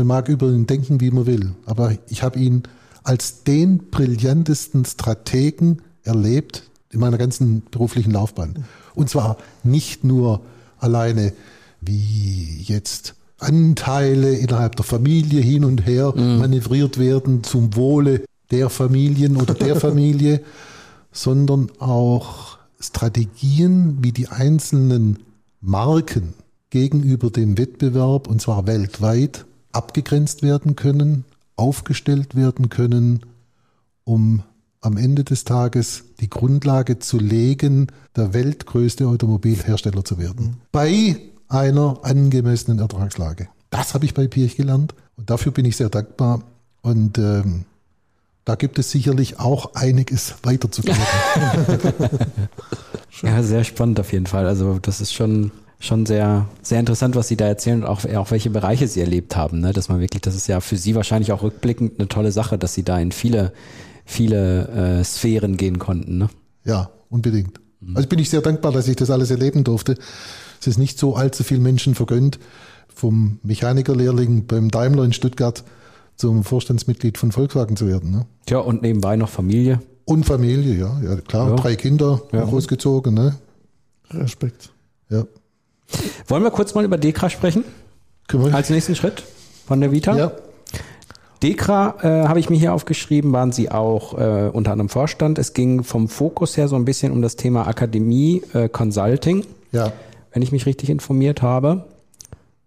[0.00, 2.62] Man mag über ihn denken, wie man will, aber ich habe ihn
[3.02, 8.64] als den brillantesten Strategen erlebt in meiner ganzen beruflichen Laufbahn.
[8.94, 10.40] Und zwar nicht nur
[10.78, 11.34] alleine,
[11.82, 19.36] wie jetzt Anteile innerhalb der Familie hin und her manövriert werden zum Wohle der Familien
[19.36, 20.40] oder der Familie,
[21.12, 25.18] sondern auch Strategien, wie die einzelnen
[25.60, 26.32] Marken
[26.70, 31.24] gegenüber dem Wettbewerb, und zwar weltweit, abgegrenzt werden können,
[31.56, 33.20] aufgestellt werden können,
[34.04, 34.42] um
[34.80, 40.56] am Ende des Tages die Grundlage zu legen, der weltgrößte Automobilhersteller zu werden.
[40.72, 41.16] Bei
[41.48, 43.48] einer angemessenen Ertragslage.
[43.68, 46.42] Das habe ich bei Pirch gelernt und dafür bin ich sehr dankbar.
[46.82, 47.66] Und ähm,
[48.44, 50.98] da gibt es sicherlich auch einiges weiterzugeben.
[53.22, 54.46] Ja, sehr spannend auf jeden Fall.
[54.46, 55.50] Also das ist schon
[55.80, 59.34] schon sehr sehr interessant, was Sie da erzählen und auch, auch welche Bereiche Sie erlebt
[59.34, 59.58] haben.
[59.60, 59.72] Ne?
[59.72, 62.74] Dass man wirklich, das ist ja für Sie wahrscheinlich auch rückblickend eine tolle Sache, dass
[62.74, 63.52] Sie da in viele
[64.04, 64.68] viele
[65.00, 66.18] äh, Sphären gehen konnten.
[66.18, 66.28] Ne?
[66.64, 67.60] Ja, unbedingt.
[67.94, 69.96] Also bin ich sehr dankbar, dass ich das alles erleben durfte.
[70.60, 72.38] Es ist nicht so allzu viel Menschen vergönnt,
[72.94, 75.64] vom Mechanikerlehrling beim Daimler in Stuttgart
[76.16, 78.10] zum Vorstandsmitglied von Volkswagen zu werden.
[78.10, 78.26] Ne?
[78.44, 79.80] Tja, und nebenbei noch Familie.
[80.04, 81.56] Und Familie, ja, ja klar, Ja.
[81.56, 82.44] drei Kinder Ja.
[82.44, 83.14] großgezogen.
[83.14, 83.36] Ne?
[84.10, 84.70] Respekt.
[85.08, 85.24] Ja.
[86.26, 87.64] Wollen wir kurz mal über Dekra sprechen?
[88.28, 88.54] Können?
[88.54, 89.24] Als nächsten Schritt
[89.66, 90.16] von der Vita?
[90.16, 90.32] ja.
[91.42, 95.38] Dekra äh, habe ich mir hier aufgeschrieben, waren Sie auch äh, unter anderem Vorstand.
[95.38, 99.92] Es ging vom Fokus her so ein bisschen um das Thema Akademie, äh, Consulting, ja,
[100.32, 101.86] wenn ich mich richtig informiert habe.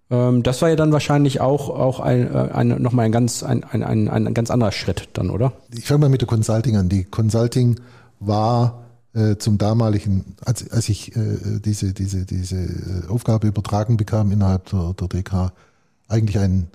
[0.09, 3.63] Ähm, das war ja dann wahrscheinlich auch, auch ein, äh, ein, nochmal ein ganz, ein,
[3.63, 5.53] ein, ein, ein ganz anderer Schritt dann, oder?
[5.71, 6.89] ich fange mal mit der Consulting an.
[6.89, 7.79] Die Consulting
[8.19, 8.82] war
[9.13, 14.69] äh, zum damaligen, als, als ich äh, diese, diese, diese äh, Aufgabe übertragen bekam innerhalb
[14.69, 15.51] der, der DK,
[16.07, 16.67] eigentlich ein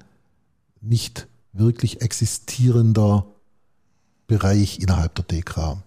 [0.81, 3.27] nicht wirklich existierender
[4.27, 5.83] Bereich innerhalb der DEKRA.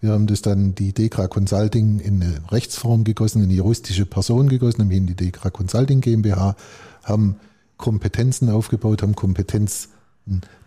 [0.00, 4.48] Wir haben das dann die DEKRA Consulting in eine Rechtsform gegossen, in eine juristische Person
[4.48, 6.56] gegossen, nämlich in die DEKRA Consulting GmbH,
[7.04, 7.36] haben
[7.76, 9.90] Kompetenzen aufgebaut, haben Kompetenzen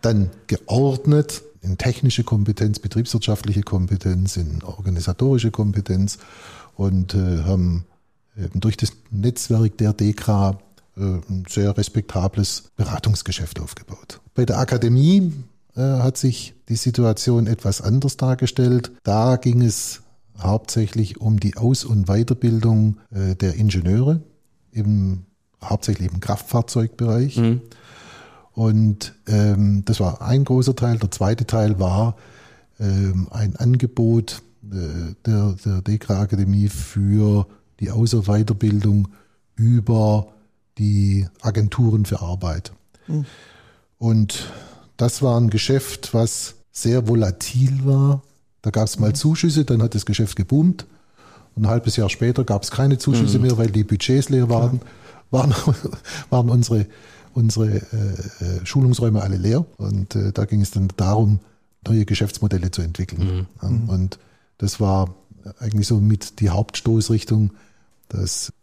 [0.02, 6.20] dann geordnet in technische Kompetenz, betriebswirtschaftliche Kompetenz, in organisatorische Kompetenz
[6.76, 7.86] und äh, haben
[8.38, 10.60] eben durch das Netzwerk der DEKRA
[10.98, 14.22] äh, ein sehr respektables Beratungsgeschäft aufgebaut.
[14.34, 15.34] Bei der Akademie
[15.76, 18.92] äh, hat sich die Situation etwas anders dargestellt.
[19.04, 20.02] Da ging es
[20.40, 24.22] hauptsächlich um die Aus- und Weiterbildung äh, der Ingenieure,
[24.72, 25.26] im,
[25.64, 27.38] hauptsächlich im Kraftfahrzeugbereich.
[27.38, 27.62] Mhm.
[28.56, 30.98] Und ähm, das war ein großer Teil.
[30.98, 32.16] Der zweite Teil war
[32.80, 34.42] ähm, ein Angebot
[34.72, 37.48] äh, der, der DEKRA Akademie für
[37.80, 39.10] die und Weiterbildung
[39.56, 40.28] über
[40.78, 42.72] die Agenturen für Arbeit.
[43.08, 43.26] Mhm.
[43.98, 44.52] Und
[44.98, 48.22] das war ein Geschäft, was sehr volatil war.
[48.62, 49.16] Da gab es mal mhm.
[49.16, 50.86] Zuschüsse, dann hat das Geschäft geboomt.
[51.56, 53.48] Und ein halbes Jahr später gab es keine Zuschüsse mhm.
[53.48, 54.82] mehr, weil die Budgets leer waren.
[55.32, 55.54] Waren,
[56.30, 56.86] waren unsere,
[57.36, 59.66] unsere äh, äh, Schulungsräume alle leer.
[59.78, 61.40] Und äh, da ging es dann darum,
[61.86, 63.48] neue Geschäftsmodelle zu entwickeln.
[63.62, 63.90] Mhm.
[63.90, 64.20] Und
[64.58, 65.14] das war
[65.60, 67.52] eigentlich so mit die Hauptstoßrichtung,
[68.08, 68.54] dass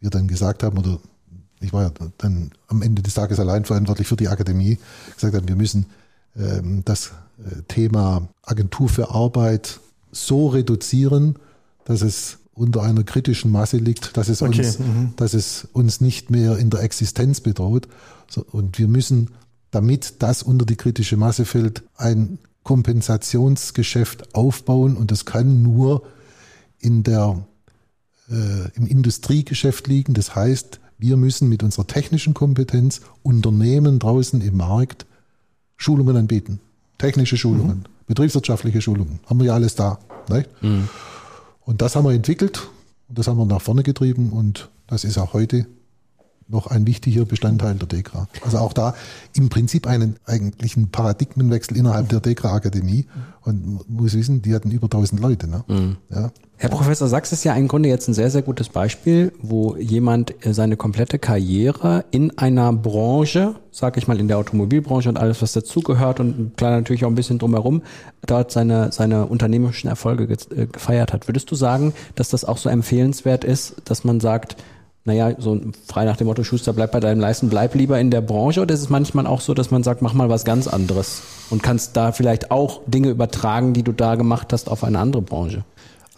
[0.00, 0.98] wir dann gesagt haben, oder
[1.60, 4.78] ich war ja dann am Ende des Tages allein verantwortlich für die Akademie,
[5.14, 5.86] gesagt haben, wir müssen
[6.36, 11.36] ähm, das äh, Thema Agentur für Arbeit so reduzieren,
[11.84, 14.60] dass es unter einer kritischen Masse liegt, dass es, okay.
[14.60, 15.12] uns, mhm.
[15.16, 17.86] dass es uns nicht mehr in der Existenz bedroht.
[18.50, 19.30] Und wir müssen,
[19.70, 24.96] damit das unter die kritische Masse fällt, ein Kompensationsgeschäft aufbauen.
[24.96, 26.02] Und das kann nur
[26.80, 27.46] in der,
[28.30, 30.14] äh, im Industriegeschäft liegen.
[30.14, 35.04] Das heißt, wir müssen mit unserer technischen Kompetenz Unternehmen draußen im Markt
[35.76, 36.60] Schulungen anbieten.
[36.96, 38.06] Technische Schulungen, mhm.
[38.06, 39.20] betriebswirtschaftliche Schulungen.
[39.26, 39.98] Haben wir ja alles da.
[40.62, 40.88] Mhm.
[41.66, 42.68] Und das haben wir entwickelt.
[43.08, 44.32] Und das haben wir nach vorne getrieben.
[44.32, 45.66] Und das ist auch heute
[46.48, 48.28] noch ein wichtiger Bestandteil der DEKRA.
[48.44, 48.94] Also auch da
[49.34, 53.06] im Prinzip einen eigentlichen Paradigmenwechsel innerhalb der DEKRA-Akademie.
[53.42, 55.48] Und muss wissen, die hatten über 1000 Leute.
[55.48, 55.64] Ne?
[55.68, 55.96] Mhm.
[56.10, 56.32] Ja.
[56.58, 60.44] Herr Professor Sachs ist ja im Grunde jetzt ein sehr, sehr gutes Beispiel, wo jemand
[60.44, 65.42] äh, seine komplette Karriere in einer Branche, sag ich mal in der Automobilbranche und alles,
[65.42, 67.82] was dazugehört und klar natürlich auch ein bisschen drumherum,
[68.24, 71.28] dort seine, seine unternehmerischen Erfolge äh, gefeiert hat.
[71.28, 74.56] Würdest du sagen, dass das auch so empfehlenswert ist, dass man sagt,
[75.06, 78.20] naja, so frei nach dem Motto, Schuster, bleib bei deinem Leisten, bleib lieber in der
[78.20, 78.60] Branche?
[78.60, 81.62] Oder ist es manchmal auch so, dass man sagt, mach mal was ganz anderes und
[81.62, 85.64] kannst da vielleicht auch Dinge übertragen, die du da gemacht hast, auf eine andere Branche?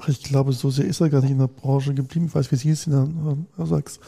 [0.01, 2.27] Ach, ich glaube, so sehr ist er gar nicht in der Branche geblieben.
[2.29, 3.09] Ich weiß, wie sie es in der,
[3.57, 4.01] Herr Sachs.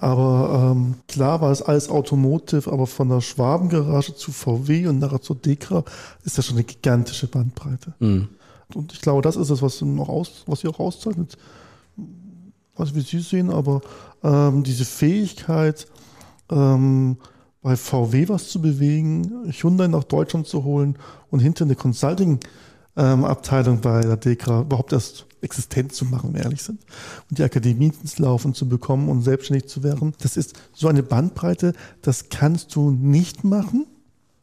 [0.00, 5.22] Aber ähm, klar war es alles Automotive, aber von der Schwabengarage zu VW und nachher
[5.22, 5.84] zur Dekra
[6.24, 7.94] ist das schon eine gigantische Bandbreite.
[8.00, 8.28] Mhm.
[8.74, 11.38] Und ich glaube, das ist es, was, aus, was sie auch auszeichnet.
[12.76, 13.82] Was wir Sie sehen, aber
[14.22, 15.86] ähm, diese Fähigkeit,
[16.50, 17.16] ähm,
[17.62, 20.98] bei VW was zu bewegen, Hyundai nach Deutschland zu holen
[21.30, 26.42] und hinter eine Consulting-Abteilung ähm, bei der DEKRA überhaupt erst existent zu machen, wenn wir
[26.42, 26.80] ehrlich sind.
[27.30, 30.12] Und die Akademie ins Laufen zu bekommen und selbstständig zu werden.
[30.20, 33.86] Das ist so eine Bandbreite, das kannst du nicht machen.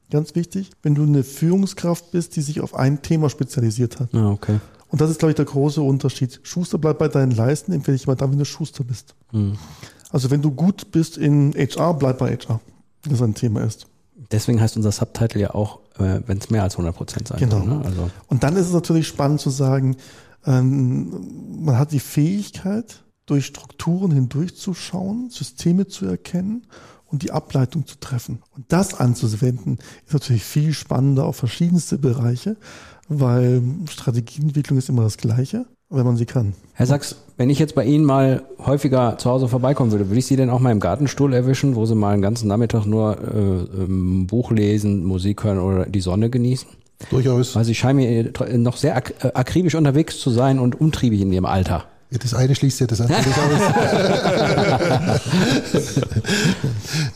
[0.10, 4.10] Ganz wichtig, wenn du eine Führungskraft bist, die sich auf ein Thema spezialisiert hat.
[4.14, 4.60] Ah, okay.
[4.92, 6.42] Und das ist, glaube ich, der große Unterschied.
[6.44, 9.16] Schuster bleibt bei deinen Leisten, empfehle ich immer dann, wenn du Schuster bist.
[9.32, 9.58] Mhm.
[10.12, 12.60] Also wenn du gut bist in HR, bleib bei HR,
[13.04, 13.88] wenn das ein Thema ist.
[14.32, 17.60] Deswegen heißt unser Subtitle ja auch, äh, wenn es mehr als 100 Prozent sein genau.
[17.60, 17.82] Ne?
[17.84, 18.10] Also.
[18.28, 19.96] Und dann ist es natürlich spannend zu sagen,
[20.46, 26.68] ähm, man hat die Fähigkeit, durch Strukturen hindurchzuschauen, Systeme zu erkennen
[27.06, 28.42] und die Ableitung zu treffen.
[28.56, 32.58] Und das anzuwenden, ist natürlich viel spannender auf verschiedenste Bereiche,
[33.20, 36.54] weil Strategieentwicklung ist immer das Gleiche, wenn man sie kann.
[36.74, 40.26] Herr Sachs, wenn ich jetzt bei Ihnen mal häufiger zu Hause vorbeikommen würde, würde ich
[40.26, 43.84] Sie denn auch mal im Gartenstuhl erwischen, wo Sie mal einen ganzen Nachmittag nur äh,
[43.84, 46.70] ähm, Buch lesen, Musik hören oder die Sonne genießen?
[47.10, 47.56] Durchaus.
[47.56, 51.34] Weil Sie scheinen mir noch sehr ak äh, akribisch unterwegs zu sein und umtriebig in
[51.34, 51.86] Ihrem Alter.
[52.12, 53.26] Ja, das eine schließt ja das andere aus.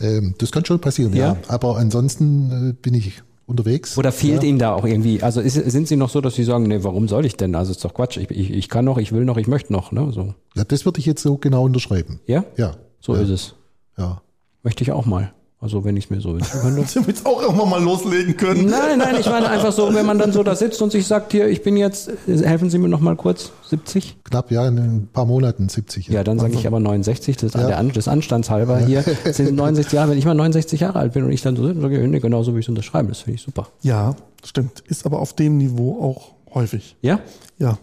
[0.00, 1.34] ähm, das kann schon passieren, ja.
[1.34, 1.36] ja.
[1.48, 3.96] Aber ansonsten äh, bin ich unterwegs.
[3.96, 4.48] Oder fehlt ja.
[4.48, 7.08] Ihnen da auch irgendwie, also ist, sind Sie noch so, dass Sie sagen, nee, warum
[7.08, 7.54] soll ich denn?
[7.54, 9.92] Also ist doch Quatsch, ich, ich, ich kann noch, ich will noch, ich möchte noch.
[9.92, 10.10] Ne?
[10.12, 10.34] So.
[10.54, 12.20] Ja, das würde ich jetzt so genau unterschreiben.
[12.26, 12.44] Ja?
[12.56, 12.76] Ja.
[13.00, 13.22] So ja.
[13.22, 13.54] ist es.
[13.96, 14.22] Ja.
[14.62, 15.32] Möchte ich auch mal.
[15.66, 16.86] Also wenn ich es mir so wünschen könnte.
[16.94, 18.66] Damit auch immer mal loslegen können.
[18.66, 21.32] Nein, nein, ich meine einfach so, wenn man dann so da sitzt und sich sagt,
[21.32, 24.18] hier, ich bin jetzt, helfen Sie mir noch mal kurz, 70?
[24.22, 26.06] Knapp, ja, in ein paar Monaten 70.
[26.06, 27.66] Ja, ja dann sage ich aber 69, das ist ja.
[27.66, 28.86] der, des Anstands halber ja.
[28.86, 29.02] hier.
[29.32, 31.80] Sind 69 Jahre, wenn ich mal 69 Jahre alt bin und ich dann so sitze,
[31.80, 33.66] sage ich, nee, genau so wie ich es unterschreibe, das finde ich super.
[33.82, 34.84] Ja, stimmt.
[34.86, 36.94] Ist aber auf dem Niveau auch häufig.
[37.02, 37.18] Ja?
[37.58, 37.76] Ja.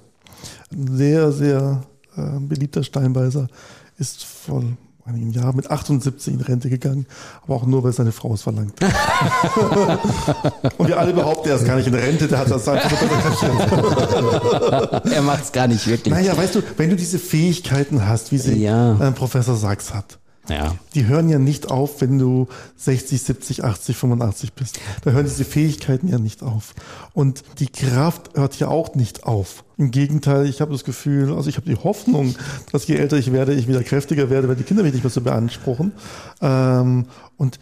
[0.72, 1.84] Ein sehr, sehr
[2.16, 3.50] äh, beliebter Steinbeißer
[3.98, 7.06] ist von einigen Jahren mit 78 in Rente gegangen,
[7.44, 8.74] aber auch nur, weil seine Frau es verlangt.
[10.78, 12.92] und wir alle behaupten, er ist gar nicht in Rente, der hat das einfach
[15.12, 16.14] Er macht es gar nicht wirklich.
[16.14, 18.98] Naja, weißt du, wenn du diese Fähigkeiten hast, wie sie ja.
[18.98, 20.76] äh, Professor Sachs hat, Ja.
[20.94, 24.80] Die hören ja nicht auf, wenn du 60, 70, 80, 85 bist.
[25.04, 26.74] Da hören diese Fähigkeiten ja nicht auf.
[27.14, 29.64] Und die Kraft hört ja auch nicht auf.
[29.78, 32.36] Im Gegenteil, ich habe das Gefühl, also ich habe die Hoffnung,
[32.72, 35.12] dass je älter ich werde, ich wieder kräftiger werde, weil die Kinder mich nicht mehr
[35.12, 35.94] so beanspruchen.
[36.42, 37.06] Ähm,
[37.38, 37.60] und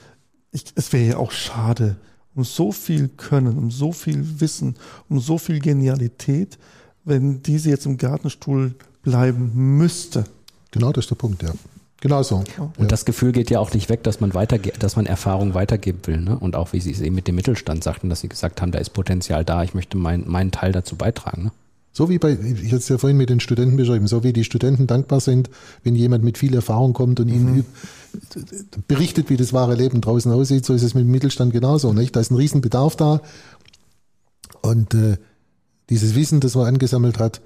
[0.52, 1.98] ich, es wäre ja auch schade,
[2.34, 4.76] um so viel Können, um so viel Wissen,
[5.08, 6.58] um so viel Genialität,
[7.04, 10.26] wenn diese jetzt im Gartenstuhl bleiben müsste.
[10.72, 11.52] Genau, das ist der Punkt, ja.
[12.02, 12.38] Genau so.
[12.58, 12.86] Und ja.
[12.86, 16.20] das Gefühl geht ja auch nicht weg, dass man weiterge dass man Erfahrung weitergeben will.
[16.20, 16.38] Ne?
[16.38, 18.80] Und auch wie Sie es eben mit dem Mittelstand sagten, dass Sie gesagt haben, da
[18.80, 21.44] ist Potenzial da, ich möchte mein, meinen Teil dazu beitragen.
[21.44, 21.52] Ne?
[21.94, 24.44] So wie bei, ich hatte es ja vorhin mit den Studenten beschrieben, so wie die
[24.44, 25.52] Studenten dankbar sind,
[25.84, 27.66] wenn jemand mit viel Erfahrung kommt und ihnen mhm.
[28.88, 31.94] berichtet, wie das wahre Leben draußen aussieht, so ist es mit dem Mittelstand genauso.
[31.94, 32.16] Nicht?
[32.16, 33.22] Da ist ein Riesenbedarf da
[34.62, 35.18] und äh,
[35.90, 37.42] dieses Wissen, das man angesammelt hat,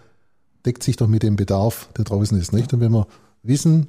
[0.65, 2.53] deckt sich doch mit dem Bedarf, der draußen ist.
[2.53, 2.71] Nicht?
[2.73, 3.05] Und wenn man
[3.43, 3.87] Wissen,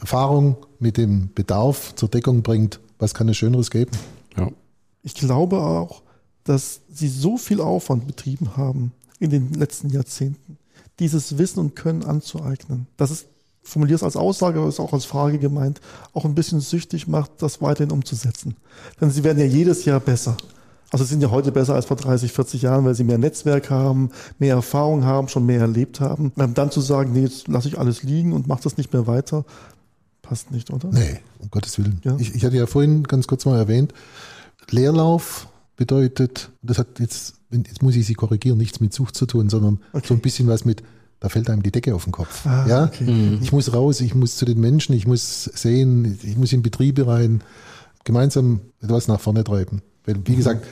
[0.00, 3.92] Erfahrung mit dem Bedarf zur Deckung bringt, was kann es Schöneres geben?
[4.36, 4.48] Ja.
[5.02, 6.02] Ich glaube auch,
[6.44, 10.58] dass sie so viel Aufwand betrieben haben in den letzten Jahrzehnten,
[10.98, 12.86] dieses Wissen und Können anzueignen.
[12.96, 13.26] Das ist,
[13.62, 15.80] formuliere es als Aussage, aber ist auch als Frage gemeint,
[16.12, 18.56] auch ein bisschen süchtig macht, das weiterhin umzusetzen.
[19.00, 20.36] Denn sie werden ja jedes Jahr besser.
[20.90, 23.68] Also sie sind ja heute besser als vor 30, 40 Jahren, weil sie mehr Netzwerk
[23.68, 26.32] haben, mehr Erfahrung haben, schon mehr erlebt haben.
[26.34, 29.06] Und dann zu sagen, nee, jetzt lasse ich alles liegen und mache das nicht mehr
[29.06, 29.44] weiter,
[30.28, 30.90] passt nicht, oder?
[30.92, 32.00] Nee, um Gottes Willen.
[32.04, 32.16] Ja.
[32.18, 33.94] Ich, ich hatte ja vorhin ganz kurz mal erwähnt,
[34.70, 39.48] Leerlauf bedeutet, das hat jetzt, jetzt muss ich Sie korrigieren, nichts mit Sucht zu tun,
[39.48, 40.06] sondern okay.
[40.06, 40.82] so ein bisschen was mit,
[41.20, 42.44] da fällt einem die Decke auf den Kopf.
[42.44, 43.04] Ah, ja, okay.
[43.04, 43.38] mhm.
[43.40, 47.06] ich muss raus, ich muss zu den Menschen, ich muss sehen, ich muss in Betriebe
[47.06, 47.42] rein,
[48.04, 49.80] gemeinsam etwas nach vorne treiben.
[50.04, 50.36] Weil, wie mhm.
[50.36, 50.66] gesagt,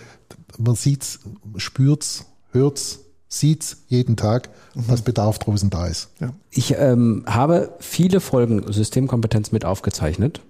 [0.58, 1.20] man sieht's,
[1.56, 4.84] spürt's, hört's, sieht's jeden Tag, mhm.
[4.88, 6.10] was Bedarf draußen da ist.
[6.20, 6.32] Ja.
[6.50, 10.40] Ich ähm, habe viele Folgen Systemkompetenz mit aufgezeichnet.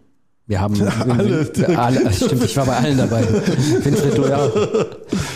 [0.49, 3.27] Wir haben alle, wir, alle stimmt, ich war bei allen dabei.
[3.83, 4.49] Winfried, du ja.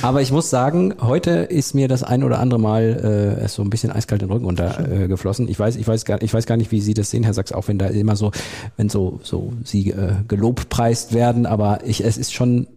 [0.02, 3.70] Aber ich muss sagen, heute ist mir das ein oder andere Mal äh, so ein
[3.70, 5.48] bisschen eiskalt den Rücken runtergeflossen.
[5.48, 7.34] Äh, ich weiß, ich weiß gar, ich weiß gar nicht, wie Sie das sehen, Herr
[7.34, 8.30] Sachs, auch wenn da immer so,
[8.76, 12.68] wenn so so Sie äh, gelobpreist werden, aber ich, es ist schon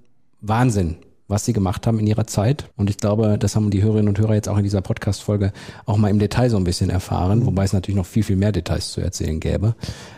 [0.42, 0.96] Wahnsinn,
[1.34, 2.70] was sie gemacht haben in ihrer Zeit.
[2.78, 5.52] Und ich glaube, das haben die Hörerinnen und Hörer jetzt auch in dieser Podcast-Folge
[5.86, 7.48] auch mal im Detail so ein bisschen erfahren, mhm.
[7.48, 9.76] wobei es natürlich noch viel, viel mehr Details zu erzählen gäbe.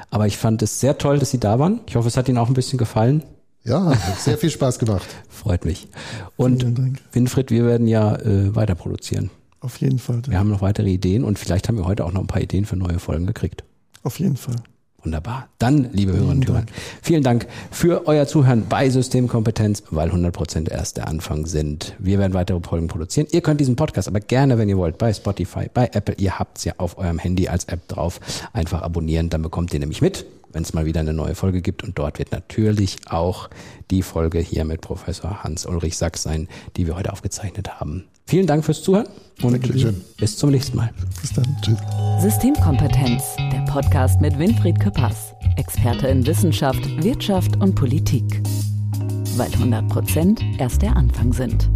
[0.09, 1.79] Aber ich fand es sehr toll, dass Sie da waren.
[1.87, 3.23] Ich hoffe, es hat Ihnen auch ein bisschen gefallen.
[3.63, 5.07] Ja, sehr viel Spaß gemacht.
[5.29, 5.87] Freut mich.
[6.35, 6.65] Und
[7.13, 9.31] Winfried, wir werden ja äh, weiter produzieren.
[9.61, 10.21] Auf jeden Fall.
[10.27, 12.65] Wir haben noch weitere Ideen und vielleicht haben wir heute auch noch ein paar Ideen
[12.65, 13.63] für neue Folgen gekriegt.
[14.03, 14.57] Auf jeden Fall.
[15.05, 15.49] Wunderbar.
[15.59, 16.63] Dann, liebe Hörerinnen und Hörer,
[17.03, 21.95] vielen Dank für euer Zuhören bei Systemkompetenz, weil 100 Prozent erst der Anfang sind.
[21.99, 23.27] Wir werden weitere Folgen produzieren.
[23.29, 26.63] Ihr könnt diesen Podcast aber gerne, wenn ihr wollt, bei Spotify, bei Apple, ihr habt's
[26.63, 28.19] ja auf eurem Handy als App drauf,
[28.51, 31.83] einfach abonnieren, dann bekommt ihr nämlich mit, wenn es mal wieder eine neue Folge gibt.
[31.83, 33.51] Und dort wird natürlich auch
[33.91, 38.05] die Folge hier mit Professor Hans-Ulrich Sachs sein, die wir heute aufgezeichnet haben.
[38.27, 39.07] Vielen Dank fürs Zuhören
[39.43, 40.89] und bis zum nächsten Mal.
[41.21, 41.45] Bis dann.
[41.61, 41.77] Tschüss.
[42.21, 48.41] Systemkompetenz, der Podcast mit Winfried Köppers, Experte in Wissenschaft, Wirtschaft und Politik.
[49.37, 51.69] Weil 100 Prozent erst der Anfang sind.